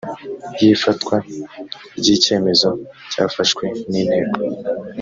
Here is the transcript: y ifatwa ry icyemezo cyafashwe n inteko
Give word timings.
y 0.59 0.61
ifatwa 0.75 1.15
ry 1.99 2.07
icyemezo 2.15 2.69
cyafashwe 3.11 3.65
n 3.89 3.93
inteko 4.01 4.37